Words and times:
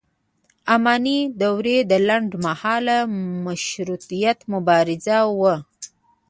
اماني 0.75 1.17
دوره 1.41 1.77
د 1.91 1.93
لنډ 2.07 2.31
مهاله 2.45 2.97
مشروطیت 3.45 4.39
مبارزې 4.53 5.19
وه. 5.39 5.55